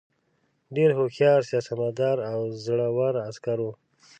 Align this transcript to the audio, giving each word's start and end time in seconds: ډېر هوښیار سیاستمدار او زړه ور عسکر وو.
ډېر 0.75 0.89
هوښیار 0.97 1.39
سیاستمدار 1.49 2.17
او 2.31 2.39
زړه 2.65 2.87
ور 2.97 3.13
عسکر 3.29 3.57
وو. 3.61 3.71